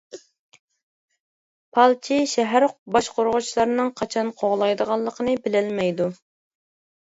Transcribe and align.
پالچى 1.77 2.17
شەھەر 2.31 2.65
باشقۇرغۇچىلارنىڭ 2.95 3.93
قاچان 4.01 4.33
قوغلايدىغانلىقىنى 4.41 5.37
بىلەلمەيدۇ. 5.45 6.11